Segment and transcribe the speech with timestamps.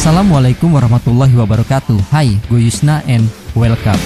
[0.00, 2.08] Assalamualaikum warahmatullahi wabarakatuh.
[2.08, 4.00] Hai, gue Yusna and welcome.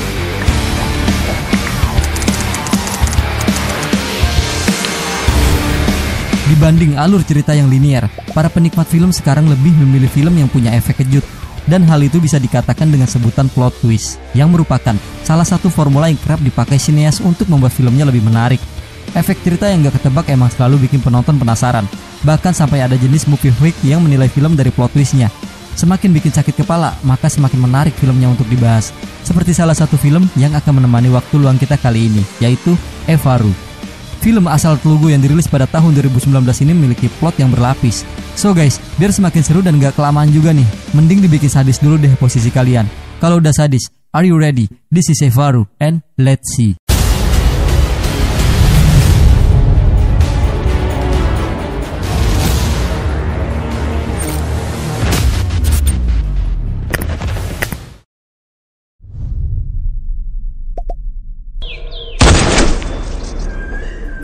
[6.50, 10.98] Dibanding alur cerita yang linier, para penikmat film sekarang lebih memilih film yang punya efek
[11.06, 11.22] kejut.
[11.70, 16.18] Dan hal itu bisa dikatakan dengan sebutan plot twist, yang merupakan salah satu formula yang
[16.18, 18.58] kerap dipakai sineas untuk membuat filmnya lebih menarik.
[19.14, 21.86] Efek cerita yang gak ketebak emang selalu bikin penonton penasaran.
[22.26, 25.30] Bahkan sampai ada jenis movie freak yang menilai film dari plot twistnya.
[25.74, 28.94] Semakin bikin sakit kepala, maka semakin menarik filmnya untuk dibahas.
[29.26, 32.78] Seperti salah satu film yang akan menemani waktu luang kita kali ini, yaitu
[33.10, 33.50] Evaru.
[34.24, 36.32] Film asal Telugu yang dirilis pada tahun 2019
[36.64, 38.08] ini memiliki plot yang berlapis.
[38.38, 40.64] So guys, biar semakin seru dan gak kelamaan juga nih,
[40.96, 42.88] mending dibikin sadis dulu deh posisi kalian.
[43.20, 43.84] Kalau udah sadis,
[44.16, 44.70] are you ready?
[44.88, 46.78] This is Evaru and let's see.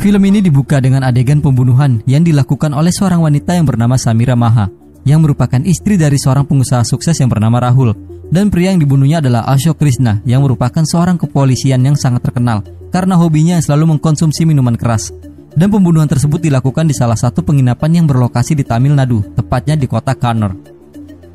[0.01, 4.73] Film ini dibuka dengan adegan pembunuhan yang dilakukan oleh seorang wanita yang bernama Samira Maha,
[5.05, 7.93] yang merupakan istri dari seorang pengusaha sukses yang bernama Rahul.
[8.33, 13.13] Dan pria yang dibunuhnya adalah Ashok Krishna, yang merupakan seorang kepolisian yang sangat terkenal karena
[13.21, 15.13] hobinya yang selalu mengkonsumsi minuman keras.
[15.53, 19.85] Dan pembunuhan tersebut dilakukan di salah satu penginapan yang berlokasi di Tamil Nadu, tepatnya di
[19.85, 20.57] kota Kannur.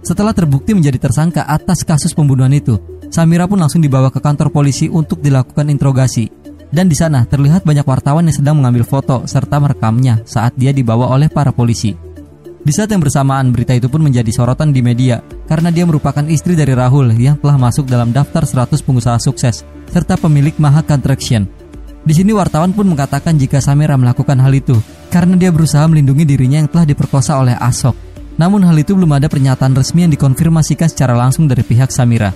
[0.01, 2.81] Setelah terbukti menjadi tersangka atas kasus pembunuhan itu,
[3.13, 7.85] Samira pun langsung dibawa ke kantor polisi untuk dilakukan interogasi dan di sana terlihat banyak
[7.85, 11.93] wartawan yang sedang mengambil foto serta merekamnya saat dia dibawa oleh para polisi.
[12.65, 16.57] Di saat yang bersamaan, berita itu pun menjadi sorotan di media karena dia merupakan istri
[16.57, 19.61] dari Rahul yang telah masuk dalam daftar 100 pengusaha sukses
[19.93, 21.45] serta pemilik Maha Construction.
[22.01, 24.77] Di sini wartawan pun mengatakan jika Samira melakukan hal itu
[25.13, 27.93] karena dia berusaha melindungi dirinya yang telah diperkosa oleh Asok.
[28.41, 32.33] Namun hal itu belum ada pernyataan resmi yang dikonfirmasikan secara langsung dari pihak Samira.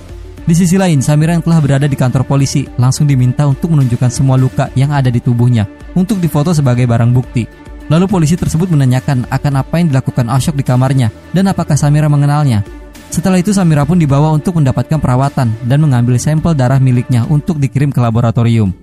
[0.50, 4.34] Di sisi lain, Samira yang telah berada di kantor polisi langsung diminta untuk menunjukkan semua
[4.34, 7.46] luka yang ada di tubuhnya untuk difoto sebagai barang bukti.
[7.86, 12.66] Lalu polisi tersebut menanyakan akan apa yang dilakukan Ashok di kamarnya dan apakah Samira mengenalnya.
[13.14, 17.94] Setelah itu Samira pun dibawa untuk mendapatkan perawatan dan mengambil sampel darah miliknya untuk dikirim
[17.94, 18.74] ke laboratorium.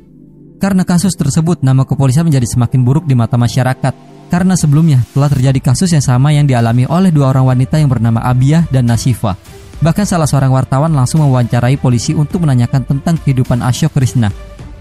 [0.62, 3.90] Karena kasus tersebut, nama kepolisian menjadi semakin buruk di mata masyarakat
[4.30, 8.22] karena sebelumnya telah terjadi kasus yang sama yang dialami oleh dua orang wanita yang bernama
[8.22, 13.96] Abiyah dan Nasifa Bahkan salah seorang wartawan langsung mewawancarai polisi untuk menanyakan tentang kehidupan Ashok
[13.96, 14.32] Krishna.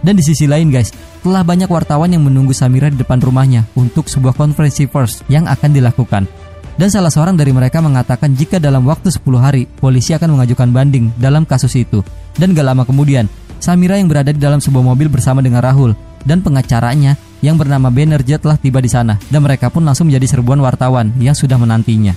[0.06, 0.94] Dan di sisi lain guys,
[1.25, 5.72] telah banyak wartawan yang menunggu Samira di depan rumahnya untuk sebuah konferensi pers yang akan
[5.73, 6.23] dilakukan.
[6.75, 11.09] Dan salah seorang dari mereka mengatakan jika dalam waktu 10 hari, polisi akan mengajukan banding
[11.16, 12.03] dalam kasus itu.
[12.35, 13.31] Dan gak lama kemudian,
[13.63, 15.95] Samira yang berada di dalam sebuah mobil bersama dengan Rahul
[16.28, 20.59] dan pengacaranya yang bernama Benerja telah tiba di sana dan mereka pun langsung menjadi serbuan
[20.59, 22.11] wartawan yang sudah menantinya.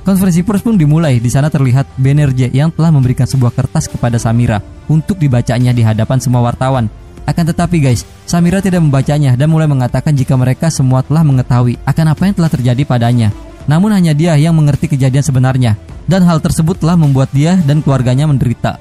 [0.00, 1.20] Konferensi pers pun dimulai.
[1.20, 6.18] Di sana terlihat Benerje yang telah memberikan sebuah kertas kepada Samira untuk dibacanya di hadapan
[6.18, 6.88] semua wartawan.
[7.28, 12.06] Akan tetapi guys, Samira tidak membacanya dan mulai mengatakan jika mereka semua telah mengetahui akan
[12.16, 13.28] apa yang telah terjadi padanya.
[13.68, 15.76] Namun hanya dia yang mengerti kejadian sebenarnya
[16.08, 18.80] dan hal tersebut telah membuat dia dan keluarganya menderita.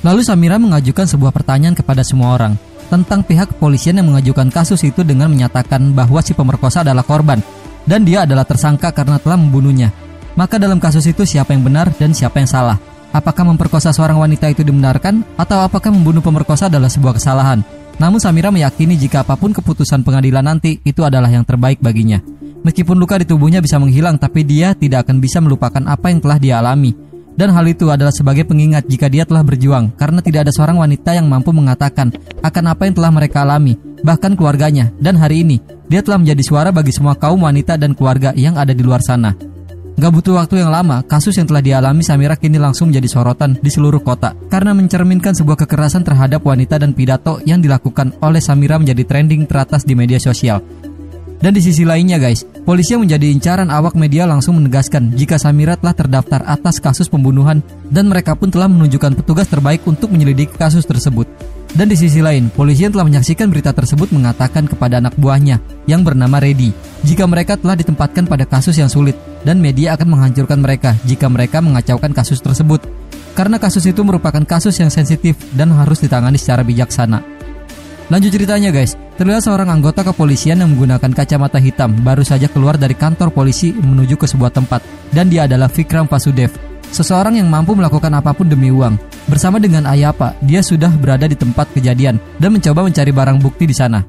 [0.00, 2.54] Lalu Samira mengajukan sebuah pertanyaan kepada semua orang
[2.88, 7.40] tentang pihak kepolisian yang mengajukan kasus itu dengan menyatakan bahwa si pemerkosa adalah korban
[7.84, 9.90] dan dia adalah tersangka karena telah membunuhnya.
[10.32, 12.80] Maka dalam kasus itu siapa yang benar dan siapa yang salah?
[13.12, 17.60] Apakah memperkosa seorang wanita itu dibenarkan atau apakah membunuh pemerkosa adalah sebuah kesalahan?
[18.00, 22.24] Namun Samira meyakini jika apa pun keputusan pengadilan nanti itu adalah yang terbaik baginya.
[22.64, 26.38] Meskipun luka di tubuhnya bisa menghilang tapi dia tidak akan bisa melupakan apa yang telah
[26.40, 26.96] dia alami.
[27.32, 31.16] Dan hal itu adalah sebagai pengingat jika dia telah berjuang karena tidak ada seorang wanita
[31.16, 34.92] yang mampu mengatakan akan apa yang telah mereka alami, bahkan keluarganya.
[35.00, 38.76] Dan hari ini, dia telah menjadi suara bagi semua kaum wanita dan keluarga yang ada
[38.76, 39.51] di luar sana.
[39.92, 43.68] Gak butuh waktu yang lama, kasus yang telah dialami Samira kini langsung menjadi sorotan di
[43.68, 49.04] seluruh kota karena mencerminkan sebuah kekerasan terhadap wanita dan pidato yang dilakukan oleh Samira menjadi
[49.04, 50.64] trending teratas di media sosial.
[51.42, 55.74] Dan di sisi lainnya guys, polisi yang menjadi incaran awak media langsung menegaskan jika Samira
[55.74, 57.60] telah terdaftar atas kasus pembunuhan
[57.90, 61.26] dan mereka pun telah menunjukkan petugas terbaik untuk menyelidiki kasus tersebut.
[61.72, 65.56] Dan di sisi lain, polisi yang telah menyaksikan berita tersebut mengatakan kepada anak buahnya
[65.88, 66.68] yang bernama Reddy
[67.00, 71.64] jika mereka telah ditempatkan pada kasus yang sulit dan media akan menghancurkan mereka jika mereka
[71.64, 72.84] mengacaukan kasus tersebut.
[73.32, 77.24] Karena kasus itu merupakan kasus yang sensitif dan harus ditangani secara bijaksana.
[78.12, 82.92] Lanjut ceritanya guys, terlihat seorang anggota kepolisian yang menggunakan kacamata hitam baru saja keluar dari
[82.92, 84.84] kantor polisi menuju ke sebuah tempat
[85.16, 86.52] dan dia adalah Vikram Vasudev,
[86.92, 89.00] seseorang yang mampu melakukan apa pun demi uang.
[89.26, 93.74] Bersama dengan Ayapa, dia sudah berada di tempat kejadian dan mencoba mencari barang bukti di
[93.74, 94.04] sana.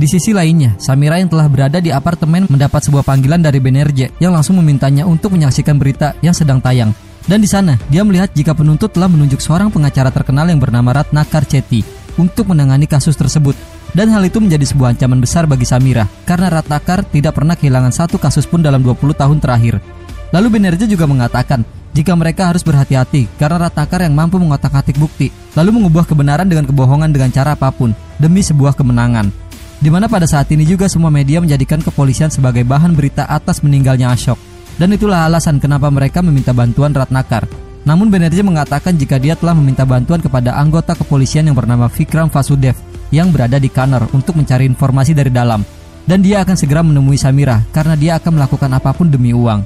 [0.00, 4.32] Di sisi lainnya, Samira yang telah berada di apartemen mendapat sebuah panggilan dari Benerje yang
[4.32, 6.96] langsung memintanya untuk menyaksikan berita yang sedang tayang.
[7.28, 11.20] Dan di sana, dia melihat jika penuntut telah menunjuk seorang pengacara terkenal yang bernama Ratna
[11.28, 11.84] Karceti
[12.16, 13.79] untuk menangani kasus tersebut.
[13.90, 18.22] Dan hal itu menjadi sebuah ancaman besar bagi Samira, karena Ratnakar tidak pernah kehilangan satu
[18.22, 19.82] kasus pun dalam 20 tahun terakhir.
[20.30, 25.82] Lalu Benerje juga mengatakan, jika mereka harus berhati-hati karena Ratnakar yang mampu mengotak-atik bukti, lalu
[25.82, 27.90] mengubah kebenaran dengan kebohongan dengan cara apa pun,
[28.22, 29.50] demi sebuah kemenangan
[29.80, 34.12] di mana pada saat ini juga semua media menjadikan kepolisian sebagai bahan berita atas meninggalnya
[34.12, 34.36] Ashok.
[34.76, 37.48] Dan itulah alasan kenapa mereka meminta bantuan Ratnakar.
[37.88, 42.76] Namun Banerjee mengatakan jika dia telah meminta bantuan kepada anggota kepolisian yang bernama Vikram Vasudev
[43.08, 45.64] yang berada di Kanner untuk mencari informasi dari dalam.
[46.04, 49.62] Dan dia akan segera menemui Samira karena dia akan melakukan apa pun demi uang.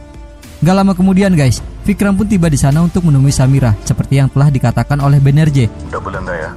[0.60, 4.48] Gak lama kemudian guys, Vikram pun tiba di sana untuk menemui Samira seperti yang telah
[4.48, 5.68] dikatakan oleh Banerjee.
[6.34, 6.50] ya?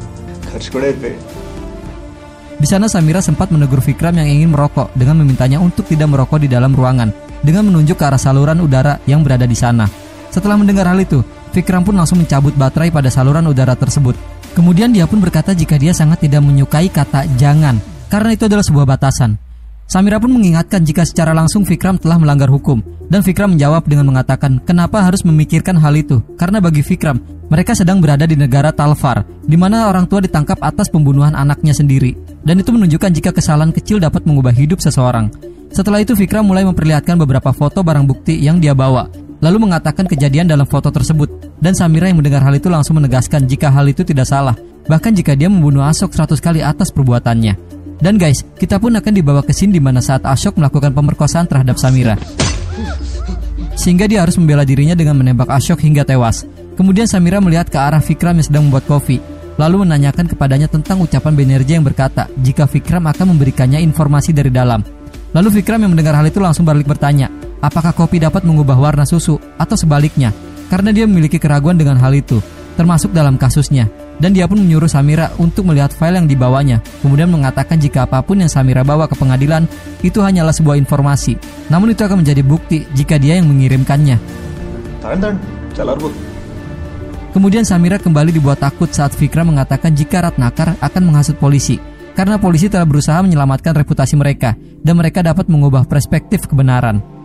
[2.58, 6.50] Di sana Samira sempat menegur Vikram yang ingin merokok dengan memintanya untuk tidak merokok di
[6.50, 7.14] dalam ruangan
[7.46, 9.86] dengan menunjuk ke arah saluran udara yang berada di sana.
[10.34, 11.22] Setelah mendengar hal itu,
[11.56, 14.18] Vikram pun langsung mencabut baterai pada saluran udara tersebut.
[14.58, 17.78] Kemudian dia pun berkata jika dia sangat tidak menyukai kata jangan
[18.10, 19.38] karena itu adalah sebuah batasan.
[19.88, 24.60] Samira pun mengingatkan jika secara langsung Vikram telah melanggar hukum dan Vikram menjawab dengan mengatakan
[24.60, 29.56] kenapa harus memikirkan hal itu karena bagi Vikram mereka sedang berada di negara Talfar di
[29.56, 34.28] mana orang tua ditangkap atas pembunuhan anaknya sendiri dan itu menunjukkan jika kesalahan kecil dapat
[34.28, 35.32] mengubah hidup seseorang.
[35.72, 39.08] Setelah itu Fikra mulai memperlihatkan beberapa foto barang bukti yang dia bawa,
[39.44, 41.58] lalu mengatakan kejadian dalam foto tersebut.
[41.58, 44.54] Dan Samira yang mendengar hal itu langsung menegaskan jika hal itu tidak salah,
[44.86, 47.54] bahkan jika dia membunuh Asok 100 kali atas perbuatannya.
[47.98, 51.82] Dan guys, kita pun akan dibawa ke scene di mana saat Ashok melakukan pemerkosaan terhadap
[51.82, 52.14] Samira.
[53.74, 56.46] Sehingga dia harus membela dirinya dengan menembak Ashok hingga tewas.
[56.78, 59.18] Kemudian Samira melihat ke arah Fikram yang sedang membuat kopi
[59.58, 64.86] lalu menanyakan kepadanya tentang ucapan Benerja yang berkata jika Vikram akan memberikannya informasi dari dalam.
[65.34, 67.28] Lalu Vikram yang mendengar hal itu langsung balik bertanya,
[67.64, 70.34] apakah kopi dapat mengubah warna susu atau sebaliknya?
[70.68, 72.44] Karena dia memiliki keraguan dengan hal itu,
[72.76, 73.88] termasuk dalam kasusnya.
[74.18, 78.42] Dan dia pun menyuruh Samira untuk melihat file yang dibawanya, kemudian mengatakan jika apa pun
[78.42, 79.70] yang Samira bawa ke pengadilan
[80.02, 81.38] itu hanyalah sebuah informasi.
[81.70, 84.18] Namun itu akan menjadi bukti jika dia yang mengirimkannya.
[87.30, 91.78] Kemudian Samira kembali dibuat takut saat Fikra mengatakan jika Ratnakar akan menghasut polisi
[92.18, 97.17] karena polisi telah berusaha menyelamatkan reputasi mereka dan mereka dapat mengubah perspektif kebenaran.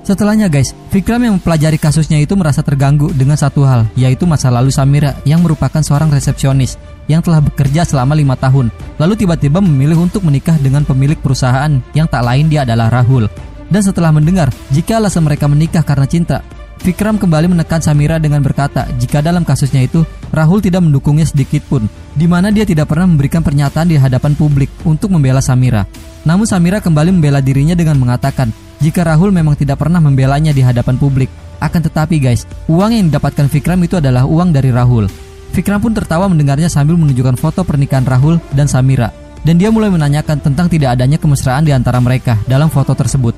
[0.00, 4.72] Setelahnya guys, Fikram yang mempelajari kasusnya itu merasa terganggu dengan satu hal, yaitu masa lalu
[4.72, 10.24] Samira yang merupakan seorang resepsionis yang telah bekerja selama lima tahun, lalu tiba-tiba memilih untuk
[10.24, 13.28] menikah dengan pemilik perusahaan yang tak lain dia adalah Rahul.
[13.70, 16.40] Dan setelah mendengar jika alasan mereka menikah karena cinta,
[16.80, 20.00] Vikram kembali menekan Samira dengan berkata jika dalam kasusnya itu
[20.32, 21.84] Rahul tidak mendukungnya sedikit pun,
[22.16, 25.84] di mana dia tidak pernah memberikan pernyataan di hadapan publik untuk membela Samira.
[26.24, 28.48] Namun Samira kembali membela dirinya dengan mengatakan
[28.80, 31.28] jika Rahul memang tidak pernah membelanya di hadapan publik.
[31.60, 35.04] Akan tetapi guys, uang yang didapatkan Vikram itu adalah uang dari Rahul.
[35.52, 39.12] Vikram pun tertawa mendengarnya sambil menunjukkan foto pernikahan Rahul dan Samira.
[39.44, 43.36] Dan dia mulai menanyakan tentang tidak adanya kemesraan di antara mereka dalam foto tersebut.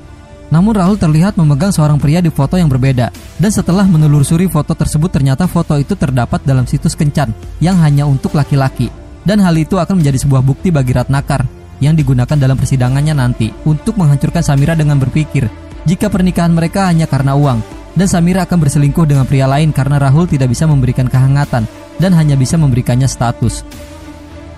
[0.51, 3.11] Namun Rahul terlihat memegang seorang pria di foto yang berbeda.
[3.35, 8.35] Dan setelah menelusuri foto tersebut ternyata foto itu terdapat dalam situs kencan yang hanya untuk
[8.35, 8.87] laki-laki.
[9.23, 13.99] Dan hal itu akan menjadi sebuah bukti bagi Ratnakar yang digunakan dalam persidangannya nanti untuk
[13.99, 15.51] menghancurkan Samira dengan berpikir
[15.83, 17.59] jika pernikahan mereka hanya karena uang
[17.93, 21.67] dan Samira akan berselingkuh dengan pria lain karena Rahul tidak bisa memberikan kehangatan
[22.01, 23.61] dan hanya bisa memberikannya status.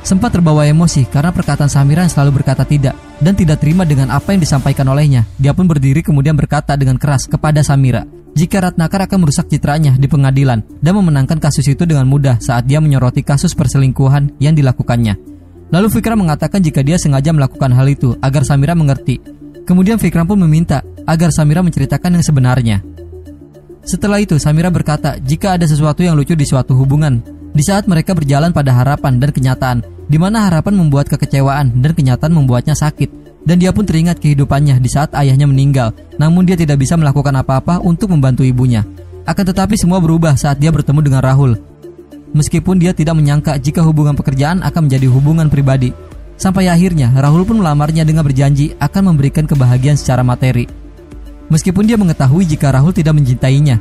[0.06, 4.38] Sempat terbawa emosi karena perkataan Samira yang selalu berkata tidak dan tidak terima dengan apa
[4.38, 5.26] yang disampaikan olehnya.
[5.42, 8.06] Dia pun berdiri kemudian berkata dengan keras kepada Samira,
[8.38, 12.78] jika Ratnakar akan merusak citranya di pengadilan dan memenangkan kasus itu dengan mudah saat dia
[12.78, 15.35] menyoroti kasus perselingkuhan yang dilakukannya.
[15.74, 19.18] Lalu Fikram mengatakan jika dia sengaja melakukan hal itu agar Samira mengerti.
[19.66, 22.78] Kemudian Fikram pun meminta agar Samira menceritakan yang sebenarnya.
[23.86, 27.22] Setelah itu Samira berkata jika ada sesuatu yang lucu di suatu hubungan,
[27.54, 29.80] di saat mereka berjalan pada harapan dan kenyataan,
[30.10, 33.26] di mana harapan membuat kekecewaan dan kenyataan membuatnya sakit.
[33.46, 37.78] Dan dia pun teringat kehidupannya di saat ayahnya meninggal, namun dia tidak bisa melakukan apa-apa
[37.78, 38.82] untuk membantu ibunya.
[39.22, 41.54] Akan tetapi semua berubah saat dia bertemu dengan Rahul.
[42.36, 45.96] Meskipun dia tidak menyangka jika hubungan pekerjaan akan menjadi hubungan pribadi.
[46.36, 50.68] Sampai akhirnya Rahul pun melamarnya dengan berjanji akan memberikan kebahagiaan secara materi.
[51.48, 53.80] Meskipun dia mengetahui jika Rahul tidak mencintainya,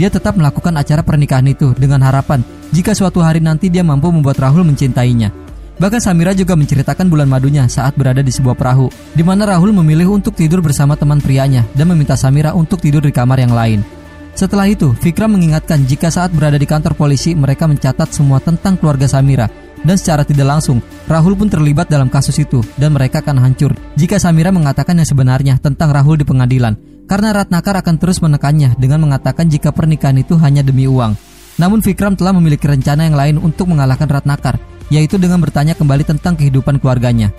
[0.00, 2.40] dia tetap melakukan acara pernikahan itu dengan harapan
[2.72, 5.28] jika suatu hari nanti dia mampu membuat Rahul mencintainya.
[5.76, 10.12] Bahkan Samira juga menceritakan bulan madunya saat berada di sebuah perahu, di mana Rahul memilih
[10.12, 13.99] untuk tidur bersama teman prianya dan meminta Samira untuk tidur di kamar yang lain.
[14.34, 19.10] Setelah itu, Fikram mengingatkan jika saat berada di kantor polisi mereka mencatat semua tentang keluarga
[19.10, 19.50] Samira
[19.84, 24.20] dan secara tidak langsung Rahul pun terlibat dalam kasus itu dan mereka akan hancur jika
[24.20, 26.76] Samira mengatakan yang sebenarnya tentang Rahul di pengadilan
[27.10, 31.18] karena Ratnakar akan terus menekannya dengan mengatakan jika pernikahan itu hanya demi uang.
[31.58, 34.62] Namun Fikram telah memiliki rencana yang lain untuk mengalahkan Ratnakar,
[34.94, 37.34] yaitu dengan bertanya kembali tentang kehidupan keluarganya.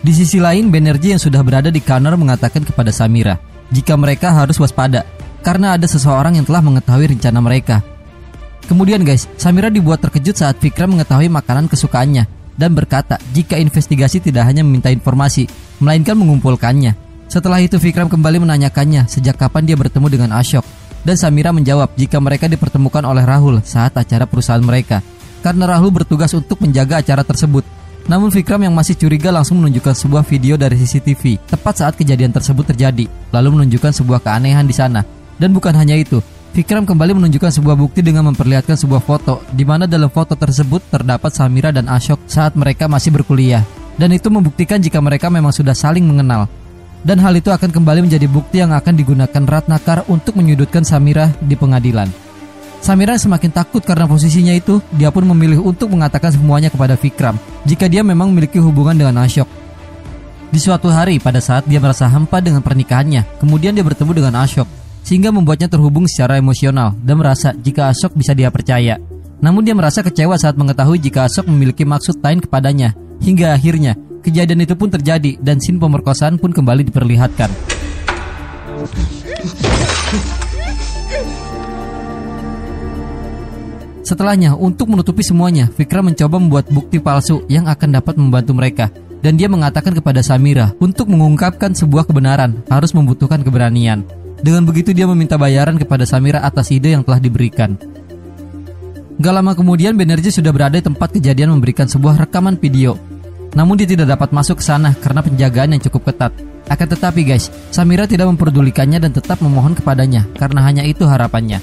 [0.00, 3.36] Di sisi lain, Benerji yang sudah berada di kantor mengatakan kepada Samira,
[3.68, 5.04] jika mereka harus waspada
[5.40, 7.82] karena ada seseorang yang telah mengetahui rencana mereka.
[8.70, 14.46] Kemudian guys, Samira dibuat terkejut saat Fikram mengetahui makanan kesukaannya dan berkata jika investigasi tidak
[14.46, 15.50] hanya meminta informasi,
[15.82, 16.94] melainkan mengumpulkannya.
[17.26, 20.62] Setelah itu Fikram kembali menanyakannya sejak kapan dia bertemu dengan Ashok
[21.02, 25.00] dan Samira menjawab jika mereka dipertemukan oleh Rahul saat acara perusahaan mereka
[25.40, 27.64] karena Rahul bertugas untuk menjaga acara tersebut.
[28.06, 32.70] Namun Fikram yang masih curiga langsung menunjukkan sebuah video dari CCTV tepat saat kejadian tersebut
[32.74, 36.20] terjadi, lalu menunjukkan sebuah keanehan di sana dan bukan hanya itu,
[36.50, 41.32] Vikram kembali menunjukkan sebuah bukti dengan memperlihatkan sebuah foto, di mana dalam foto tersebut terdapat
[41.32, 43.64] Samira dan Ashok saat mereka masih berkuliah.
[43.94, 46.50] Dan itu membuktikan jika mereka memang sudah saling mengenal.
[47.00, 51.56] Dan hal itu akan kembali menjadi bukti yang akan digunakan Ratnakar untuk menyudutkan Samira di
[51.56, 52.10] pengadilan.
[52.82, 57.86] Samira semakin takut karena posisinya itu, dia pun memilih untuk mengatakan semuanya kepada Vikram jika
[57.88, 59.46] dia memang memiliki hubungan dengan Ashok.
[60.50, 64.79] Di suatu hari pada saat dia merasa hampa dengan pernikahannya, kemudian dia bertemu dengan Ashok
[65.02, 68.96] sehingga membuatnya terhubung secara emosional dan merasa jika Asok bisa dia percaya.
[69.40, 72.92] Namun dia merasa kecewa saat mengetahui jika Asok memiliki maksud lain kepadanya.
[73.20, 77.52] Hingga akhirnya, kejadian itu pun terjadi dan sin pemerkosaan pun kembali diperlihatkan.
[84.10, 88.90] Setelahnya, untuk menutupi semuanya, Fikra mencoba membuat bukti palsu yang akan dapat membantu mereka.
[89.20, 94.02] Dan dia mengatakan kepada Samira, untuk mengungkapkan sebuah kebenaran harus membutuhkan keberanian.
[94.40, 97.76] Dengan begitu dia meminta bayaran kepada Samira atas ide yang telah diberikan.
[99.20, 102.96] Gak lama kemudian Benerji sudah berada di tempat kejadian memberikan sebuah rekaman video.
[103.52, 106.32] Namun dia tidak dapat masuk ke sana karena penjagaan yang cukup ketat.
[106.72, 111.60] Akan tetapi guys, Samira tidak memperdulikannya dan tetap memohon kepadanya karena hanya itu harapannya.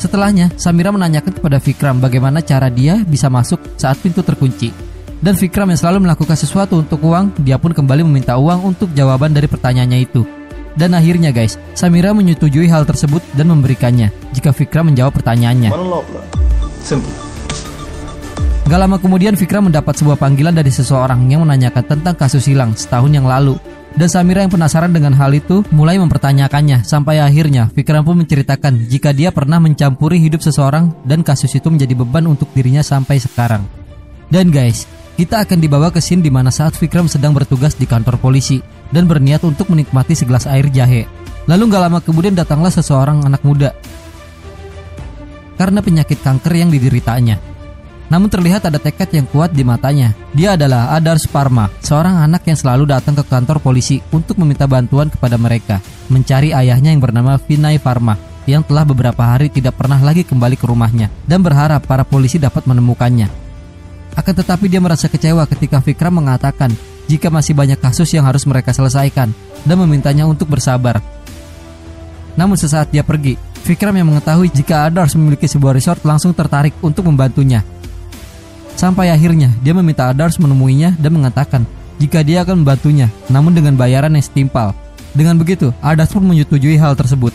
[0.00, 4.72] Setelahnya, Samira menanyakan kepada Vikram bagaimana cara dia bisa masuk saat pintu terkunci.
[5.20, 9.32] Dan Vikram yang selalu melakukan sesuatu untuk uang, dia pun kembali meminta uang untuk jawaban
[9.32, 10.43] dari pertanyaannya itu.
[10.74, 15.70] Dan akhirnya guys, Samira menyetujui hal tersebut dan memberikannya jika Fikra menjawab pertanyaannya.
[18.64, 23.12] Gak lama kemudian Fikra mendapat sebuah panggilan dari seseorang yang menanyakan tentang kasus hilang setahun
[23.12, 23.54] yang lalu.
[23.94, 29.14] Dan Samira yang penasaran dengan hal itu mulai mempertanyakannya sampai akhirnya Fikra pun menceritakan jika
[29.14, 33.62] dia pernah mencampuri hidup seseorang dan kasus itu menjadi beban untuk dirinya sampai sekarang.
[34.34, 38.18] Dan guys, kita akan dibawa ke scene di mana saat Fikram sedang bertugas di kantor
[38.18, 38.58] polisi
[38.90, 41.06] dan berniat untuk menikmati segelas air jahe.
[41.44, 43.70] Lalu gak lama kemudian datanglah seseorang anak muda
[45.54, 47.38] karena penyakit kanker yang dideritanya.
[48.12, 50.12] Namun terlihat ada tekad yang kuat di matanya.
[50.36, 55.08] Dia adalah Adar Sparma, seorang anak yang selalu datang ke kantor polisi untuk meminta bantuan
[55.08, 55.80] kepada mereka,
[56.12, 60.68] mencari ayahnya yang bernama Vinay Farma, yang telah beberapa hari tidak pernah lagi kembali ke
[60.68, 63.43] rumahnya, dan berharap para polisi dapat menemukannya.
[64.14, 66.70] Akan tetapi dia merasa kecewa ketika Fikram mengatakan
[67.10, 69.34] jika masih banyak kasus yang harus mereka selesaikan
[69.66, 71.02] dan memintanya untuk bersabar.
[72.34, 77.06] Namun sesaat dia pergi, Fikram yang mengetahui jika Adars memiliki sebuah resort langsung tertarik untuk
[77.06, 77.62] membantunya.
[78.74, 81.62] Sampai akhirnya dia meminta Adars menemuinya dan mengatakan
[82.02, 84.74] jika dia akan membantunya, namun dengan bayaran yang setimpal.
[85.14, 87.30] Dengan begitu, Adars pun menyetujui hal tersebut.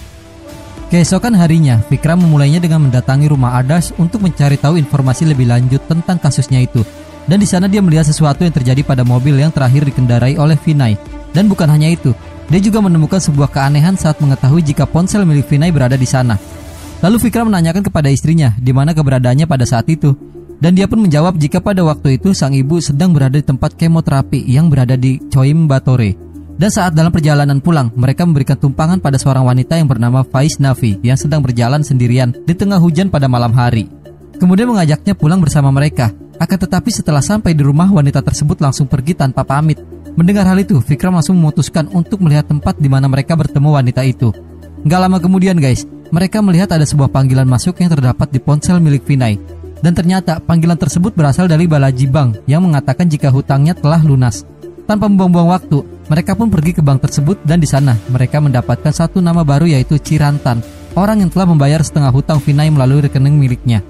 [0.90, 6.18] Keesokan harinya, Fikram memulainya dengan mendatangi rumah Adas untuk mencari tahu informasi lebih lanjut tentang
[6.18, 6.82] kasusnya itu.
[7.30, 10.98] Dan di sana dia melihat sesuatu yang terjadi pada mobil yang terakhir dikendarai oleh Vinay.
[11.30, 12.10] Dan bukan hanya itu,
[12.50, 16.42] dia juga menemukan sebuah keanehan saat mengetahui jika ponsel milik Vinay berada di sana.
[17.06, 20.18] Lalu Fikram menanyakan kepada istrinya di mana keberadaannya pada saat itu.
[20.58, 24.42] Dan dia pun menjawab jika pada waktu itu sang ibu sedang berada di tempat kemoterapi
[24.50, 26.29] yang berada di Choimbatore.
[26.60, 31.00] Dan saat dalam perjalanan pulang, mereka memberikan tumpangan pada seorang wanita yang bernama Faiz Nafi
[31.00, 33.88] yang sedang berjalan sendirian di tengah hujan pada malam hari.
[34.36, 36.12] Kemudian mengajaknya pulang bersama mereka.
[36.36, 39.80] Akan tetapi setelah sampai di rumah, wanita tersebut langsung pergi tanpa pamit.
[40.20, 44.36] Mendengar hal itu, Fikram langsung memutuskan untuk melihat tempat di mana mereka bertemu wanita itu.
[44.84, 49.08] Gak lama kemudian guys, mereka melihat ada sebuah panggilan masuk yang terdapat di ponsel milik
[49.08, 49.40] Vinay.
[49.80, 54.44] Dan ternyata panggilan tersebut berasal dari Balaji Bank yang mengatakan jika hutangnya telah lunas.
[54.90, 59.22] Tanpa membuang-buang waktu, mereka pun pergi ke bank tersebut dan di sana mereka mendapatkan satu
[59.22, 60.66] nama baru yaitu Cirantan,
[60.98, 63.86] orang yang telah membayar setengah hutang Vinay melalui rekening miliknya.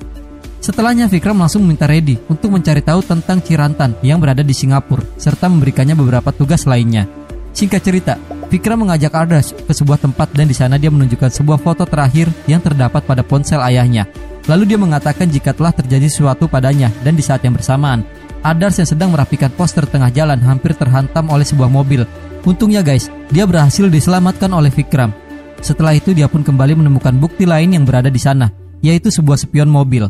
[0.59, 5.47] Setelahnya Vikram langsung meminta Reddy untuk mencari tahu tentang Cirantan yang berada di Singapura serta
[5.47, 7.07] memberikannya beberapa tugas lainnya.
[7.55, 8.19] Singkat cerita,
[8.51, 12.59] Fikram mengajak Ardas ke sebuah tempat dan di sana dia menunjukkan sebuah foto terakhir yang
[12.59, 14.03] terdapat pada ponsel ayahnya.
[14.51, 18.03] Lalu dia mengatakan jika telah terjadi sesuatu padanya dan di saat yang bersamaan,
[18.39, 22.07] Adars yang sedang merapikan poster tengah jalan hampir terhantam oleh sebuah mobil.
[22.47, 25.11] Untungnya guys, dia berhasil diselamatkan oleh Fikram.
[25.59, 28.47] Setelah itu dia pun kembali menemukan bukti lain yang berada di sana,
[28.79, 30.07] yaitu sebuah spion mobil.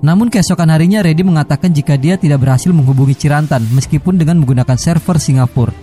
[0.00, 5.20] Namun keesokan harinya Reddy mengatakan jika dia tidak berhasil menghubungi Cirantan meskipun dengan menggunakan server
[5.20, 5.76] Singapura.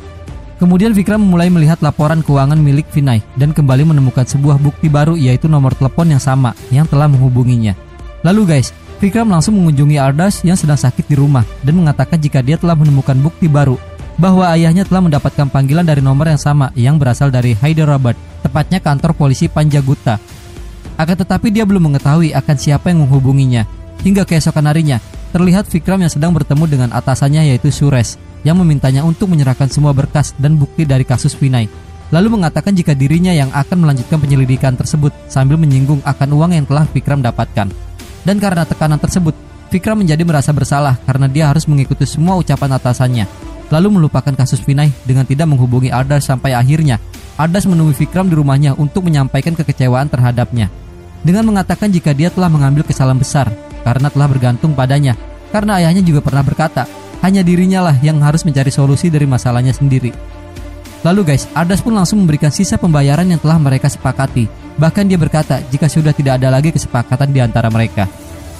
[0.57, 5.45] Kemudian Vikram mulai melihat laporan keuangan milik Vinay dan kembali menemukan sebuah bukti baru yaitu
[5.45, 7.77] nomor telepon yang sama yang telah menghubunginya.
[8.25, 12.57] Lalu guys, Vikram langsung mengunjungi Ardas yang sedang sakit di rumah dan mengatakan jika dia
[12.57, 13.77] telah menemukan bukti baru
[14.17, 19.13] bahwa ayahnya telah mendapatkan panggilan dari nomor yang sama yang berasal dari Hyderabad, tepatnya kantor
[19.13, 20.17] polisi Panjaguta.
[20.97, 23.69] Akan tetapi dia belum mengetahui akan siapa yang menghubunginya.
[24.01, 24.97] Hingga keesokan harinya,
[25.29, 30.33] terlihat Vikram yang sedang bertemu dengan atasannya yaitu Sures yang memintanya untuk menyerahkan semua berkas
[30.41, 31.69] dan bukti dari kasus Vinay.
[32.09, 36.89] Lalu mengatakan jika dirinya yang akan melanjutkan penyelidikan tersebut sambil menyinggung akan uang yang telah
[36.89, 37.69] Vikram dapatkan.
[38.23, 39.33] Dan karena tekanan tersebut,
[39.67, 43.25] Vikram menjadi merasa bersalah karena dia harus mengikuti semua ucapan atasannya.
[43.67, 47.03] Lalu melupakan kasus Vinay dengan tidak menghubungi Ardas sampai akhirnya
[47.35, 50.71] Ardas menemui Vikram di rumahnya untuk menyampaikan kekecewaan terhadapnya.
[51.19, 53.51] Dengan mengatakan jika dia telah mengambil kesalahan besar
[53.83, 55.19] karena telah bergantung padanya.
[55.51, 56.83] Karena ayahnya juga pernah berkata,
[57.23, 60.11] hanya dirinya lah yang harus mencari solusi dari masalahnya sendiri.
[61.05, 64.49] Lalu guys, Ardas pun langsung memberikan sisa pembayaran yang telah mereka sepakati.
[64.77, 68.09] Bahkan dia berkata jika sudah tidak ada lagi kesepakatan di antara mereka.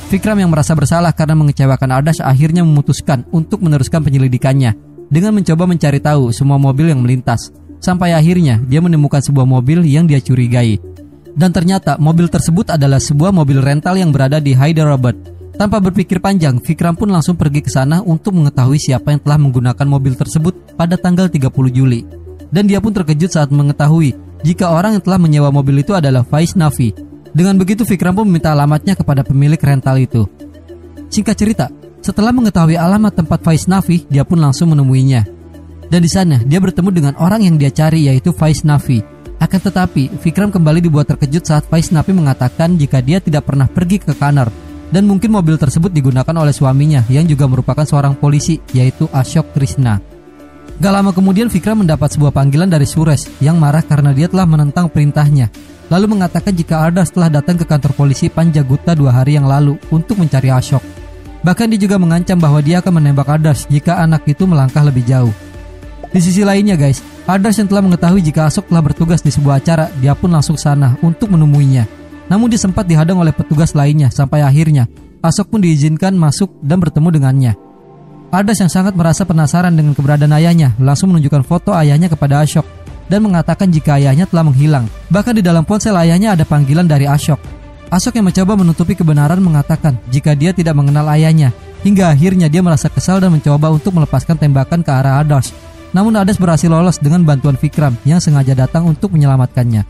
[0.08, 4.74] Fikram yang merasa bersalah karena mengecewakan Ardas akhirnya memutuskan untuk meneruskan penyelidikannya
[5.12, 7.52] dengan mencoba mencari tahu semua mobil yang melintas.
[7.78, 10.80] Sampai akhirnya dia menemukan sebuah mobil yang dia curigai.
[11.38, 16.62] Dan ternyata mobil tersebut adalah sebuah mobil rental yang berada di Hyderabad tanpa berpikir panjang,
[16.62, 21.02] Fikram pun langsung pergi ke sana untuk mengetahui siapa yang telah menggunakan mobil tersebut pada
[21.02, 22.27] tanggal 30 Juli.
[22.48, 26.54] Dan dia pun terkejut saat mengetahui jika orang yang telah menyewa mobil itu adalah Faiz
[26.54, 26.94] Nafi.
[27.36, 30.26] Dengan begitu Fikram pun meminta alamatnya kepada pemilik rental itu.
[31.12, 31.66] Singkat cerita,
[32.00, 35.28] setelah mengetahui alamat tempat Faiz Nafi, dia pun langsung menemuinya.
[35.88, 39.04] Dan di sana dia bertemu dengan orang yang dia cari yaitu Faiz Nafi.
[39.38, 44.02] Akan tetapi, Fikram kembali dibuat terkejut saat Faiz Nafi mengatakan jika dia tidak pernah pergi
[44.02, 44.50] ke Kanar
[44.90, 50.17] dan mungkin mobil tersebut digunakan oleh suaminya yang juga merupakan seorang polisi yaitu Ashok Krishna.
[50.78, 54.86] Gak lama kemudian Fikra mendapat sebuah panggilan dari Sures yang marah karena dia telah menentang
[54.94, 55.50] perintahnya.
[55.90, 60.22] Lalu mengatakan jika Ardas telah datang ke kantor polisi Panjaguta dua hari yang lalu untuk
[60.22, 60.84] mencari Ashok.
[61.42, 65.34] Bahkan dia juga mengancam bahwa dia akan menembak Ardas jika anak itu melangkah lebih jauh.
[66.14, 69.90] Di sisi lainnya guys, Ardas yang telah mengetahui jika Ashok telah bertugas di sebuah acara,
[69.98, 71.90] dia pun langsung sana untuk menemuinya.
[72.30, 74.86] Namun dia sempat dihadang oleh petugas lainnya sampai akhirnya
[75.18, 77.67] Asok pun diizinkan masuk dan bertemu dengannya.
[78.28, 82.68] Adas yang sangat merasa penasaran dengan keberadaan ayahnya langsung menunjukkan foto ayahnya kepada Ashok
[83.08, 84.84] dan mengatakan jika ayahnya telah menghilang.
[85.08, 87.40] Bahkan di dalam ponsel ayahnya ada panggilan dari Ashok.
[87.88, 91.56] Ashok yang mencoba menutupi kebenaran mengatakan jika dia tidak mengenal ayahnya.
[91.88, 95.56] Hingga akhirnya dia merasa kesal dan mencoba untuk melepaskan tembakan ke arah Adas.
[95.96, 99.88] Namun Adas berhasil lolos dengan bantuan Vikram yang sengaja datang untuk menyelamatkannya.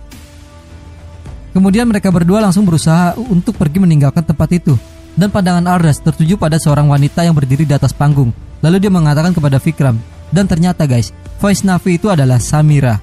[1.58, 4.78] Kemudian mereka berdua langsung berusaha untuk pergi meninggalkan tempat itu.
[5.18, 8.30] Dan pandangan Ardas tertuju pada seorang wanita yang berdiri di atas panggung.
[8.62, 9.98] Lalu dia mengatakan kepada Vikram,
[10.30, 11.10] dan ternyata guys,
[11.42, 13.02] voice Navi itu adalah Samira.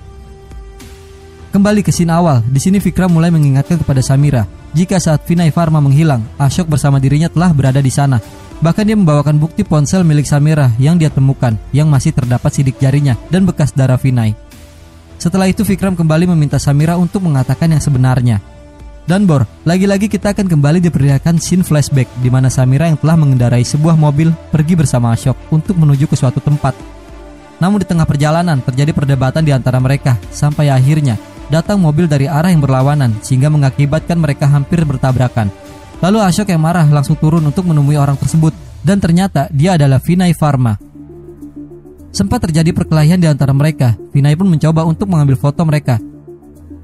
[1.50, 5.78] Kembali ke scene awal, di sini Vikram mulai mengingatkan kepada Samira jika saat Vinay Pharma
[5.78, 8.18] menghilang, Ashok bersama dirinya telah berada di sana.
[8.58, 13.14] Bahkan dia membawakan bukti ponsel milik Samira yang dia temukan, yang masih terdapat sidik jarinya
[13.30, 14.34] dan bekas darah Vinay.
[15.14, 18.42] Setelah itu Vikram kembali meminta Samira untuk mengatakan yang sebenarnya.
[19.04, 23.60] Dan Bor, lagi-lagi kita akan kembali diperlihatkan scene flashback di mana Samira yang telah mengendarai
[23.60, 26.72] sebuah mobil pergi bersama Ashok untuk menuju ke suatu tempat.
[27.60, 31.20] Namun di tengah perjalanan terjadi perdebatan di antara mereka sampai akhirnya
[31.52, 35.52] datang mobil dari arah yang berlawanan sehingga mengakibatkan mereka hampir bertabrakan.
[36.00, 40.32] Lalu Ashok yang marah langsung turun untuk menemui orang tersebut dan ternyata dia adalah Vinay
[40.32, 40.94] Pharma
[42.14, 43.98] Sempat terjadi perkelahian di antara mereka.
[44.14, 45.98] Vinay pun mencoba untuk mengambil foto mereka.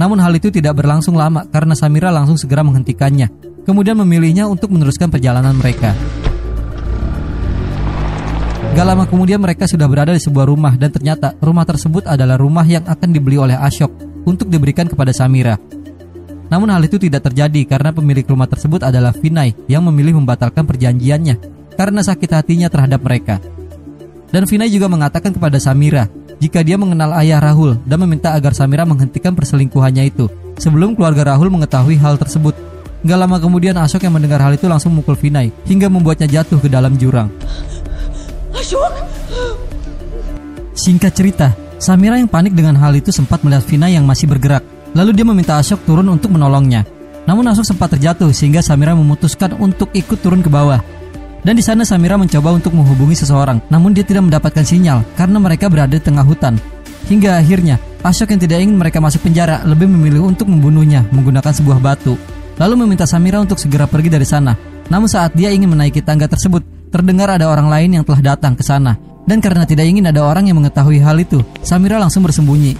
[0.00, 3.28] Namun hal itu tidak berlangsung lama karena Samira langsung segera menghentikannya.
[3.68, 5.92] Kemudian memilihnya untuk meneruskan perjalanan mereka.
[8.72, 12.64] Gak lama kemudian mereka sudah berada di sebuah rumah dan ternyata rumah tersebut adalah rumah
[12.64, 13.92] yang akan dibeli oleh Ashok
[14.24, 15.60] untuk diberikan kepada Samira.
[16.48, 21.36] Namun hal itu tidak terjadi karena pemilik rumah tersebut adalah Vinay yang memilih membatalkan perjanjiannya
[21.76, 23.36] karena sakit hatinya terhadap mereka.
[24.30, 26.06] Dan Vinay juga mengatakan kepada Samira
[26.40, 30.26] jika dia mengenal ayah Rahul dan meminta agar Samira menghentikan perselingkuhannya itu.
[30.56, 32.56] Sebelum keluarga Rahul mengetahui hal tersebut,
[33.00, 36.68] Gak lama kemudian Ashok yang mendengar hal itu langsung memukul Vinay hingga membuatnya jatuh ke
[36.68, 37.32] dalam jurang.
[38.52, 38.92] Ashok!
[40.76, 41.48] Singkat cerita,
[41.80, 44.60] Samira yang panik dengan hal itu sempat melihat Vina yang masih bergerak.
[44.92, 46.84] Lalu dia meminta Ashok turun untuk menolongnya.
[47.24, 50.84] Namun Ashok sempat terjatuh sehingga Samira memutuskan untuk ikut turun ke bawah.
[51.40, 55.72] Dan di sana Samira mencoba untuk menghubungi seseorang, namun dia tidak mendapatkan sinyal karena mereka
[55.72, 56.60] berada di tengah hutan.
[57.08, 61.76] Hingga akhirnya, Ashok yang tidak ingin mereka masuk penjara lebih memilih untuk membunuhnya menggunakan sebuah
[61.80, 62.16] batu.
[62.56, 64.56] Lalu meminta Samira untuk segera pergi dari sana.
[64.88, 68.64] Namun saat dia ingin menaiki tangga tersebut, terdengar ada orang lain yang telah datang ke
[68.64, 68.96] sana.
[69.28, 72.76] Dan karena tidak ingin ada orang yang mengetahui hal itu, Samira langsung bersembunyi.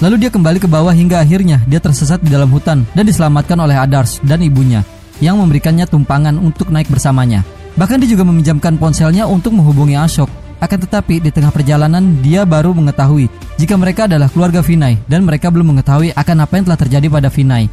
[0.00, 3.76] Lalu dia kembali ke bawah hingga akhirnya dia tersesat di dalam hutan dan diselamatkan oleh
[3.76, 4.80] Adars dan ibunya
[5.20, 7.44] yang memberikannya tumpangan untuk naik bersamanya.
[7.78, 10.28] Bahkan dia juga meminjamkan ponselnya untuk menghubungi Ashok.
[10.60, 15.48] Akan tetapi di tengah perjalanan dia baru mengetahui jika mereka adalah keluarga Vinay dan mereka
[15.48, 17.64] belum mengetahui akan apa yang telah terjadi pada Vinay.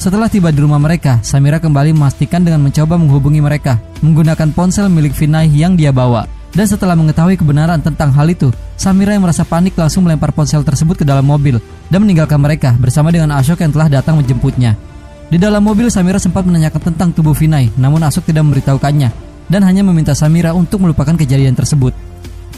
[0.00, 5.12] Setelah tiba di rumah mereka, Samira kembali memastikan dengan mencoba menghubungi mereka menggunakan ponsel milik
[5.12, 6.24] Vinay yang dia bawa.
[6.56, 8.48] Dan setelah mengetahui kebenaran tentang hal itu,
[8.80, 11.60] Samira yang merasa panik langsung melempar ponsel tersebut ke dalam mobil
[11.92, 14.89] dan meninggalkan mereka bersama dengan Ashok yang telah datang menjemputnya.
[15.30, 19.14] Di dalam mobil Samira sempat menanyakan tentang tubuh Vinay, namun Ashok tidak memberitahukannya
[19.46, 21.94] dan hanya meminta Samira untuk melupakan kejadian tersebut.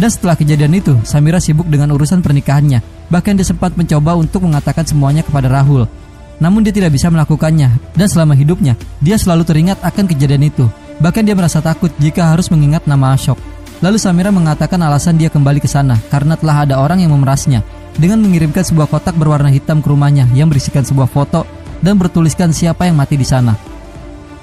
[0.01, 2.81] Dan setelah kejadian itu, Samira sibuk dengan urusan pernikahannya.
[3.13, 5.85] Bahkan dia sempat mencoba untuk mengatakan semuanya kepada Rahul.
[6.41, 8.73] Namun dia tidak bisa melakukannya, dan selama hidupnya,
[9.05, 10.65] dia selalu teringat akan kejadian itu.
[10.97, 13.37] Bahkan dia merasa takut jika harus mengingat nama Ashok.
[13.85, 17.61] Lalu Samira mengatakan alasan dia kembali ke sana karena telah ada orang yang memerasnya
[18.01, 21.45] dengan mengirimkan sebuah kotak berwarna hitam ke rumahnya yang berisikan sebuah foto
[21.83, 23.59] dan bertuliskan siapa yang mati di sana.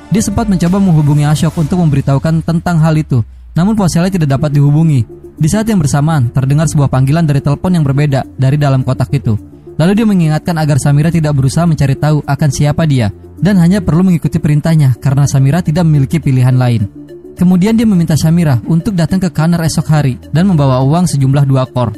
[0.09, 3.23] Dia sempat mencoba menghubungi Ashok untuk memberitahukan tentang hal itu,
[3.55, 5.05] namun ponselnya tidak dapat dihubungi.
[5.39, 9.39] Di saat yang bersamaan, terdengar sebuah panggilan dari telepon yang berbeda dari dalam kotak itu.
[9.79, 14.03] Lalu dia mengingatkan agar Samira tidak berusaha mencari tahu akan siapa dia dan hanya perlu
[14.03, 16.91] mengikuti perintahnya karena Samira tidak memiliki pilihan lain.
[17.39, 21.63] Kemudian dia meminta Samira untuk datang ke Kanar esok hari dan membawa uang sejumlah dua
[21.71, 21.95] kor.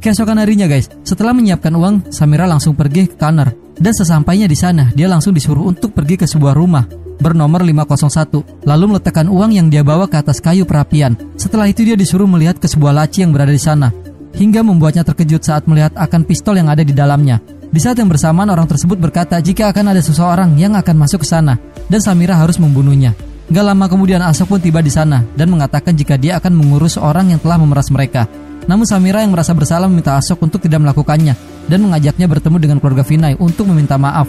[0.00, 3.63] Keesokan harinya guys, setelah menyiapkan uang, Samira langsung pergi ke Kanar.
[3.74, 6.86] Dan sesampainya di sana, dia langsung disuruh untuk pergi ke sebuah rumah
[7.18, 11.14] bernomor 501, lalu meletakkan uang yang dia bawa ke atas kayu perapian.
[11.38, 13.88] Setelah itu dia disuruh melihat ke sebuah laci yang berada di sana,
[14.34, 17.38] hingga membuatnya terkejut saat melihat akan pistol yang ada di dalamnya.
[17.74, 21.28] Di saat yang bersamaan orang tersebut berkata jika akan ada seseorang yang akan masuk ke
[21.28, 21.58] sana
[21.90, 23.18] dan Samira harus membunuhnya.
[23.50, 27.34] Gak lama kemudian Asok pun tiba di sana dan mengatakan jika dia akan mengurus orang
[27.34, 28.30] yang telah memeras mereka.
[28.64, 31.36] Namun Samira yang merasa bersalah meminta Asok untuk tidak melakukannya
[31.68, 34.28] dan mengajaknya bertemu dengan keluarga Vinay untuk meminta maaf.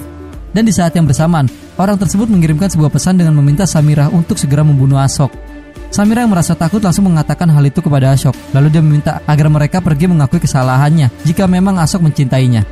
[0.56, 4.64] Dan di saat yang bersamaan, orang tersebut mengirimkan sebuah pesan dengan meminta Samira untuk segera
[4.64, 5.32] membunuh Asok.
[5.92, 8.36] Samira yang merasa takut langsung mengatakan hal itu kepada Asok.
[8.56, 12.64] Lalu dia meminta agar mereka pergi mengakui kesalahannya jika memang Asok mencintainya.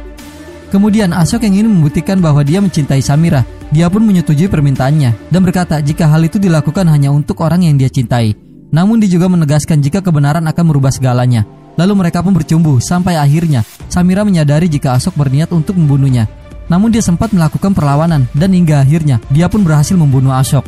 [0.71, 5.81] Kemudian Asok yang ingin membuktikan bahwa dia mencintai Samira dia pun menyetujui permintaannya dan berkata
[5.81, 8.42] jika hal itu dilakukan hanya untuk orang yang dia cintai.
[8.73, 11.45] Namun dia juga menegaskan jika kebenaran akan merubah segalanya.
[11.77, 16.25] Lalu mereka pun bercumbu sampai akhirnya Samira menyadari jika Asok berniat untuk membunuhnya.
[16.65, 20.65] Namun dia sempat melakukan perlawanan dan hingga akhirnya dia pun berhasil membunuh Asok.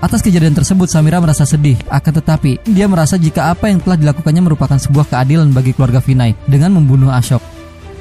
[0.00, 4.40] Atas kejadian tersebut Samira merasa sedih, akan tetapi dia merasa jika apa yang telah dilakukannya
[4.40, 7.44] merupakan sebuah keadilan bagi keluarga Vinay dengan membunuh Ashok.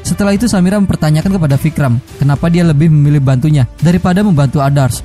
[0.08, 5.04] Setelah itu Samira mempertanyakan kepada Vikram kenapa dia lebih memilih bantunya daripada membantu Adars.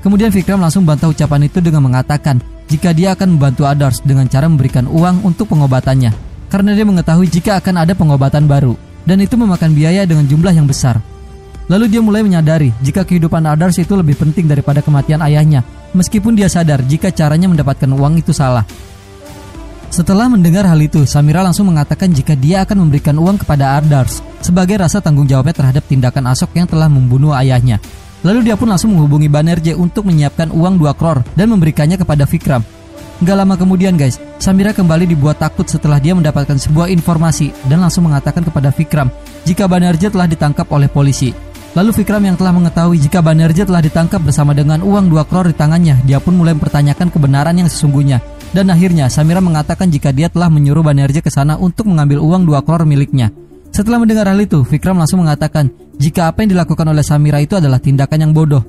[0.00, 2.40] Kemudian Vikram langsung bantah ucapan itu dengan mengatakan
[2.72, 6.16] jika dia akan membantu Adars dengan cara memberikan uang untuk pengobatannya.
[6.48, 8.72] Karena dia mengetahui jika akan ada pengobatan baru
[9.04, 11.04] dan itu memakan biaya dengan jumlah yang besar.
[11.68, 16.48] Lalu dia mulai menyadari jika kehidupan Adars itu lebih penting daripada kematian ayahnya, meskipun dia
[16.48, 18.64] sadar jika caranya mendapatkan uang itu salah.
[19.92, 24.80] Setelah mendengar hal itu, Samira langsung mengatakan jika dia akan memberikan uang kepada Ardars sebagai
[24.80, 27.76] rasa tanggung jawabnya terhadap tindakan Asok yang telah membunuh ayahnya.
[28.22, 32.62] Lalu dia pun langsung menghubungi Banerje untuk menyiapkan uang 2 kror dan memberikannya kepada Vikram.
[33.22, 38.10] Gak lama kemudian guys, Samira kembali dibuat takut setelah dia mendapatkan sebuah informasi dan langsung
[38.10, 39.10] mengatakan kepada Vikram
[39.46, 41.30] jika Banerje telah ditangkap oleh polisi.
[41.72, 45.54] Lalu Vikram yang telah mengetahui jika Banerje telah ditangkap bersama dengan uang 2 kror di
[45.54, 48.20] tangannya, dia pun mulai mempertanyakan kebenaran yang sesungguhnya
[48.52, 52.60] dan akhirnya Samira mengatakan jika dia telah menyuruh Banerje ke sana untuk mengambil uang dua
[52.60, 53.32] kror miliknya.
[53.72, 57.80] Setelah mendengar hal itu, Vikram langsung mengatakan jika apa yang dilakukan oleh Samira itu adalah
[57.80, 58.60] tindakan yang bodoh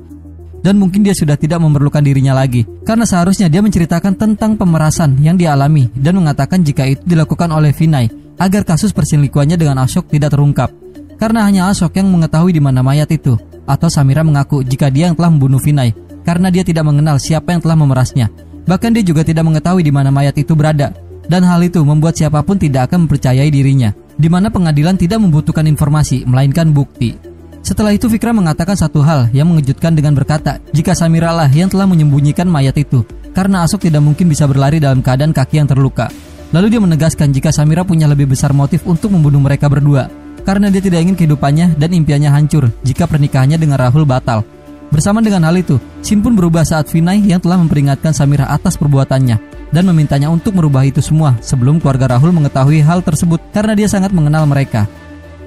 [0.64, 5.36] dan mungkin dia sudah tidak memerlukan dirinya lagi karena seharusnya dia menceritakan tentang pemerasan yang
[5.36, 8.08] dialami dan mengatakan jika itu dilakukan oleh Vinay
[8.40, 10.72] agar kasus perselingkuhannya dengan Ashok tidak terungkap
[11.20, 13.36] karena hanya Ashok yang mengetahui di mana mayat itu
[13.68, 15.92] atau Samira mengaku jika dia yang telah membunuh Vinay
[16.24, 18.32] karena dia tidak mengenal siapa yang telah memerasnya
[18.64, 20.96] Bahkan dia juga tidak mengetahui di mana mayat itu berada.
[21.24, 25.68] Dan hal itu membuat siapa pun tidak akan mempercayai dirinya, di mana pengadilan tidak membutuhkan
[25.68, 27.20] informasi, melainkan bukti.
[27.60, 31.84] Setelah itu Fikra mengatakan satu hal yang mengejutkan dengan berkata, jika Samira lah yang telah
[31.84, 33.04] menyembunyikan mayat itu,
[33.36, 36.08] karena Asok tidak mungkin bisa berlari dalam keadaan kaki yang terluka.
[36.56, 40.08] Lalu dia menegaskan jika Samira punya lebih besar motif untuk membunuh mereka berdua
[40.44, 44.44] karena dia tidak ingin kehidupannya dan impiannya hancur jika pernikahannya dengan Rahul batal.
[44.94, 49.42] Bersama dengan hal itu, Shin pun berubah saat Vinay yang telah memperingatkan Samira atas perbuatannya
[49.74, 54.14] dan memintanya untuk merubah itu semua sebelum keluarga Rahul mengetahui hal tersebut karena dia sangat
[54.14, 54.86] mengenal mereka.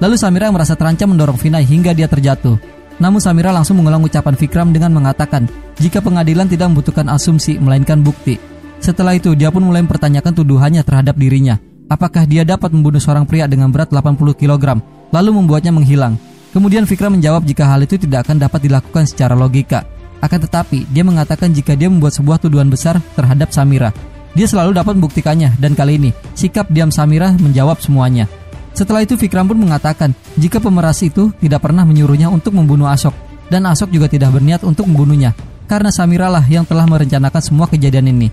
[0.02, 2.58] Lalu Samira merasa terancam mendorong Vinay hingga dia terjatuh.
[2.98, 5.46] Namun Samira langsung mengulang ucapan Vikram dengan mengatakan
[5.78, 8.42] jika pengadilan tidak membutuhkan asumsi melainkan bukti.
[8.82, 11.62] Setelah itu dia pun mulai mempertanyakan tuduhannya terhadap dirinya.
[11.86, 14.82] Apakah dia dapat membunuh seorang pria dengan berat 80 kg
[15.14, 16.18] lalu membuatnya menghilang?
[16.56, 19.84] Kemudian Fikra menjawab jika hal itu tidak akan dapat dilakukan secara logika.
[20.24, 23.92] Akan tetapi, dia mengatakan jika dia membuat sebuah tuduhan besar terhadap Samira.
[24.32, 28.24] Dia selalu dapat membuktikannya dan kali ini sikap diam Samira menjawab semuanya.
[28.72, 33.12] Setelah itu Fikram pun mengatakan jika pemeras itu tidak pernah menyuruhnya untuk membunuh Asok
[33.52, 35.32] dan Asok juga tidak berniat untuk membunuhnya
[35.64, 38.28] karena Samira lah yang telah merencanakan semua kejadian ini.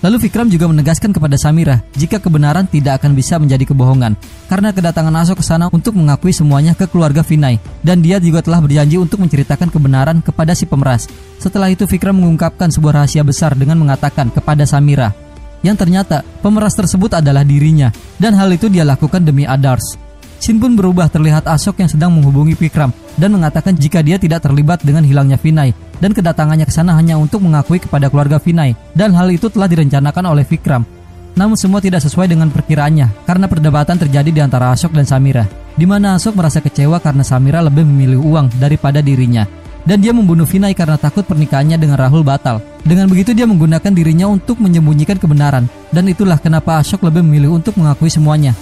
[0.00, 4.16] Lalu Vikram juga menegaskan kepada Samira jika kebenaran tidak akan bisa menjadi kebohongan
[4.48, 8.64] karena kedatangan Asok ke sana untuk mengakui semuanya ke keluarga Vinay dan dia juga telah
[8.64, 11.04] berjanji untuk menceritakan kebenaran kepada si pemeras.
[11.36, 15.12] Setelah itu Vikram mengungkapkan sebuah rahasia besar dengan mengatakan kepada Samira
[15.60, 20.09] yang ternyata pemeras tersebut adalah dirinya dan hal itu dia lakukan demi Adars.
[20.40, 24.80] Shin pun berubah terlihat Asok yang sedang menghubungi Vikram dan mengatakan jika dia tidak terlibat
[24.80, 29.28] dengan hilangnya Vinay dan kedatangannya ke sana hanya untuk mengakui kepada keluarga Vinay dan hal
[29.28, 30.88] itu telah direncanakan oleh Vikram.
[31.36, 35.44] Namun semua tidak sesuai dengan perkiraannya karena perdebatan terjadi di antara Asok dan Samira,
[35.76, 39.44] di mana Asok merasa kecewa karena Samira lebih memilih uang daripada dirinya.
[39.80, 42.60] Dan dia membunuh Vinay karena takut pernikahannya dengan Rahul batal.
[42.84, 45.72] Dengan begitu dia menggunakan dirinya untuk menyembunyikan kebenaran.
[45.88, 48.52] Dan itulah kenapa Asok lebih memilih untuk mengakui semuanya.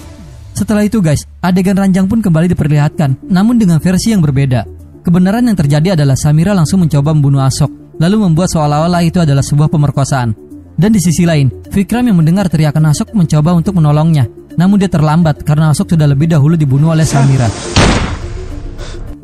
[0.59, 4.67] Setelah itu guys, adegan ranjang pun kembali diperlihatkan, namun dengan versi yang berbeda.
[5.07, 9.71] Kebenaran yang terjadi adalah Samira langsung mencoba membunuh Asok, lalu membuat seolah-olah itu adalah sebuah
[9.71, 10.35] pemerkosaan.
[10.75, 14.27] Dan di sisi lain, Vikram yang mendengar teriakan Asok mencoba untuk menolongnya,
[14.59, 17.47] namun dia terlambat karena Asok sudah lebih dahulu dibunuh oleh Samira.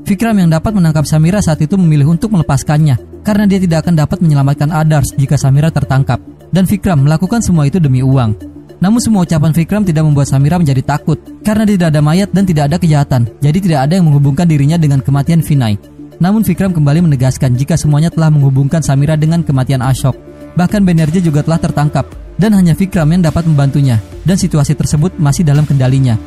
[0.06, 4.22] Vikram yang dapat menangkap Samira saat itu memilih untuk melepaskannya karena dia tidak akan dapat
[4.22, 6.22] menyelamatkan Adars jika Samira tertangkap.
[6.54, 8.53] Dan Vikram melakukan semua itu demi uang.
[8.84, 12.68] Namun semua ucapan Vikram tidak membuat Samira menjadi takut karena tidak ada mayat dan tidak
[12.68, 13.24] ada kejahatan.
[13.40, 15.80] Jadi tidak ada yang menghubungkan dirinya dengan kematian Vinay.
[16.20, 20.12] Namun Vikram kembali menegaskan jika semuanya telah menghubungkan Samira dengan kematian Ashok.
[20.52, 25.48] Bahkan Benerja juga telah tertangkap dan hanya Vikram yang dapat membantunya dan situasi tersebut masih
[25.48, 26.20] dalam kendalinya.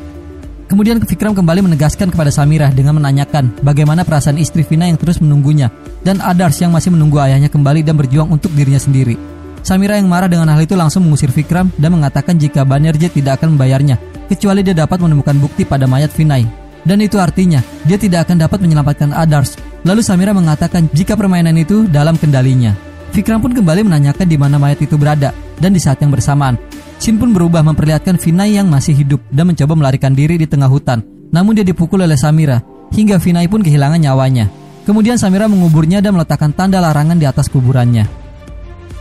[0.66, 5.70] Kemudian Vikram kembali menegaskan kepada Samira dengan menanyakan bagaimana perasaan istri Vina yang terus menunggunya
[6.02, 9.37] dan Adars yang masih menunggu ayahnya kembali dan berjuang untuk dirinya sendiri.
[9.62, 13.58] Samira yang marah dengan hal itu langsung mengusir Vikram dan mengatakan jika Banerjee tidak akan
[13.58, 16.46] membayarnya kecuali dia dapat menemukan bukti pada mayat Vinay.
[16.86, 19.58] Dan itu artinya dia tidak akan dapat menyelamatkan Adars.
[19.82, 22.72] Lalu Samira mengatakan jika permainan itu dalam kendalinya.
[23.12, 26.60] Vikram pun kembali menanyakan di mana mayat itu berada dan di saat yang bersamaan
[26.98, 30.98] Shin pun berubah memperlihatkan Vinay yang masih hidup dan mencoba melarikan diri di tengah hutan.
[31.30, 32.58] Namun dia dipukul oleh Samira
[32.90, 34.50] hingga Vinay pun kehilangan nyawanya.
[34.82, 38.27] Kemudian Samira menguburnya dan meletakkan tanda larangan di atas kuburannya.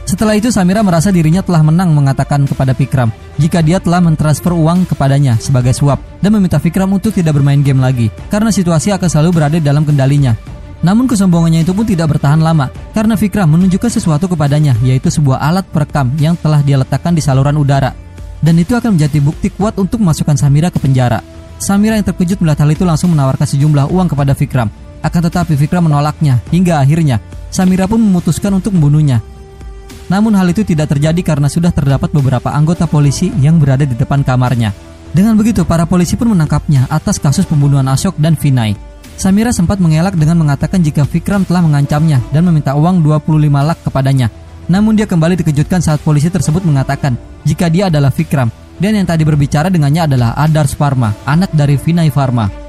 [0.08, 4.88] Setelah itu Samira merasa dirinya telah menang mengatakan kepada Fikram jika dia telah mentransfer uang
[4.88, 9.36] kepadanya sebagai suap dan meminta Fikram untuk tidak bermain game lagi karena situasi akan selalu
[9.36, 10.32] berada dalam kendalinya.
[10.80, 15.68] Namun kesombongannya itu pun tidak bertahan lama karena Fikram menunjukkan sesuatu kepadanya yaitu sebuah alat
[15.68, 17.92] perekam yang telah dia letakkan di saluran udara
[18.40, 21.20] dan itu akan menjadi bukti kuat untuk memasukkan Samira ke penjara.
[21.60, 24.72] Samira yang terkejut melihat hal itu langsung menawarkan sejumlah uang kepada Fikram.
[25.04, 27.20] Akan tetapi Fikram menolaknya hingga akhirnya
[27.52, 29.20] Samira pun memutuskan untuk membunuhnya
[30.08, 34.24] namun hal itu tidak terjadi karena sudah terdapat beberapa anggota polisi yang berada di depan
[34.24, 34.72] kamarnya.
[35.12, 38.76] Dengan begitu, para polisi pun menangkapnya atas kasus pembunuhan Ashok dan Vinay.
[39.18, 44.30] Samira sempat mengelak dengan mengatakan jika Vikram telah mengancamnya dan meminta uang 25 lak kepadanya.
[44.68, 47.16] Namun dia kembali dikejutkan saat polisi tersebut mengatakan
[47.48, 52.14] jika dia adalah Vikram dan yang tadi berbicara dengannya adalah Adars Pharma, anak dari Vinay
[52.14, 52.67] Pharma.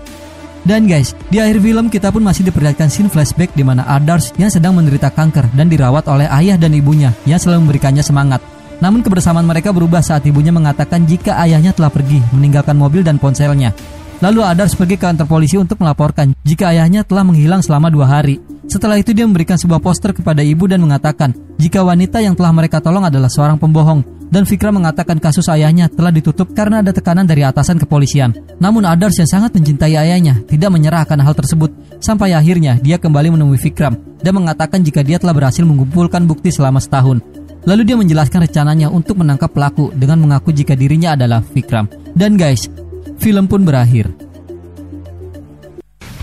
[0.69, 4.53] Dan guys, di akhir film kita pun masih diperlihatkan scene flashback di mana Adars yang
[4.53, 8.45] sedang menderita kanker dan dirawat oleh ayah dan ibunya yang selalu memberikannya semangat.
[8.85, 13.73] Namun kebersamaan mereka berubah saat ibunya mengatakan jika ayahnya telah pergi meninggalkan mobil dan ponselnya.
[14.21, 18.37] Lalu Adars pergi ke kantor polisi untuk melaporkan jika ayahnya telah menghilang selama dua hari.
[18.69, 22.85] Setelah itu dia memberikan sebuah poster kepada ibu dan mengatakan jika wanita yang telah mereka
[22.85, 27.49] tolong adalah seorang pembohong dan Fikra mengatakan kasus ayahnya telah ditutup karena ada tekanan dari
[27.49, 28.37] atasan kepolisian.
[28.61, 33.33] Namun Adars yang sangat mencintai ayahnya tidak menyerah akan hal tersebut sampai akhirnya dia kembali
[33.33, 37.25] menemui Fikram dan mengatakan jika dia telah berhasil mengumpulkan bukti selama setahun.
[37.65, 41.89] Lalu dia menjelaskan rencananya untuk menangkap pelaku dengan mengaku jika dirinya adalah Fikram.
[42.13, 42.69] Dan guys,
[43.17, 44.09] film pun berakhir.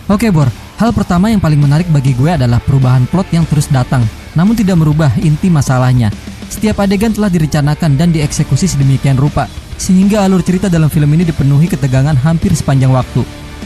[0.05, 4.03] Oke Bor, hal pertama yang paling menarik bagi gue adalah perubahan plot yang terus datang,
[4.35, 6.11] namun tidak merubah inti masalahnya.
[6.51, 11.67] Setiap adegan telah direncanakan dan dieksekusi sedemikian rupa, sehingga alur cerita dalam film ini dipenuhi
[11.67, 13.25] ketegangan hampir sepanjang waktu.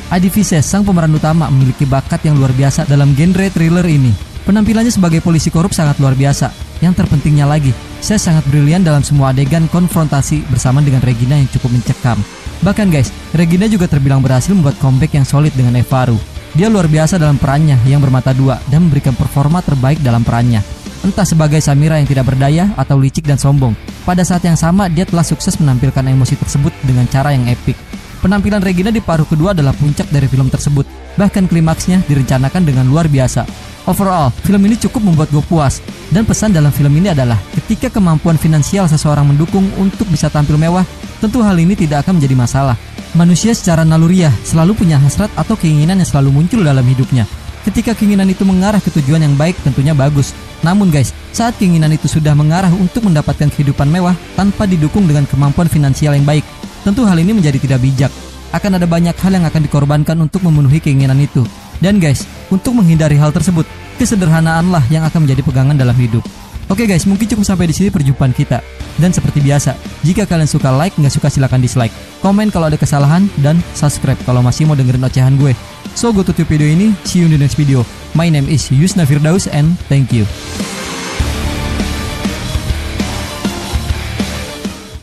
[0.09, 4.09] Adi Vises, sang pemeran utama, memiliki bakat yang luar biasa dalam genre thriller ini.
[4.41, 6.49] Penampilannya sebagai polisi korup sangat luar biasa.
[6.81, 7.69] Yang terpentingnya lagi,
[8.01, 12.17] saya sangat brilian dalam semua adegan konfrontasi bersama dengan Regina yang cukup mencekam.
[12.65, 16.17] Bahkan guys, Regina juga terbilang berhasil membuat comeback yang solid dengan Evaru.
[16.57, 20.65] Dia luar biasa dalam perannya yang bermata dua dan memberikan performa terbaik dalam perannya.
[20.99, 23.71] Entah sebagai Samira yang tidak berdaya atau licik dan sombong.
[24.03, 27.77] Pada saat yang sama, dia telah sukses menampilkan emosi tersebut dengan cara yang epik.
[28.19, 30.83] Penampilan Regina di paruh kedua adalah puncak dari film tersebut.
[31.15, 33.47] Bahkan klimaksnya direncanakan dengan luar biasa.
[33.87, 35.79] Overall, film ini cukup membuat gue puas.
[36.11, 40.83] Dan pesan dalam film ini adalah, ketika kemampuan finansial seseorang mendukung untuk bisa tampil mewah,
[41.23, 42.75] tentu hal ini tidak akan menjadi masalah.
[43.17, 47.25] Manusia secara naluriah selalu punya hasrat atau keinginan yang selalu muncul dalam hidupnya.
[47.65, 50.31] Ketika keinginan itu mengarah ke tujuan yang baik, tentunya bagus.
[50.61, 55.67] Namun guys, saat keinginan itu sudah mengarah untuk mendapatkan kehidupan mewah tanpa didukung dengan kemampuan
[55.67, 56.45] finansial yang baik,
[56.83, 58.11] Tentu hal ini menjadi tidak bijak.
[58.49, 61.45] Akan ada banyak hal yang akan dikorbankan untuk memenuhi keinginan itu.
[61.83, 63.67] Dan guys, untuk menghindari hal tersebut,
[64.01, 66.23] kesederhanaanlah yang akan menjadi pegangan dalam hidup.
[66.69, 68.61] Oke guys, mungkin cukup sampai di sini perjumpaan kita.
[69.01, 69.73] Dan seperti biasa,
[70.05, 71.89] jika kalian suka like, nggak suka silahkan dislike.
[72.21, 75.57] Komen kalau ada kesalahan, dan subscribe kalau masih mau dengerin ocehan gue.
[75.97, 76.93] So, gue tutup video ini.
[77.09, 77.81] See you in the next video.
[78.13, 80.29] My name is Yusna Firdaus and thank you.